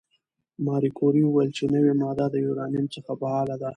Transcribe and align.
ماري 0.65 0.89
کوري 0.97 1.21
وویل 1.25 1.49
چې 1.57 1.63
نوې 1.73 1.93
ماده 2.01 2.25
د 2.31 2.35
یورانیم 2.45 2.85
څخه 2.95 3.11
فعاله 3.19 3.55
ده. 3.61 3.69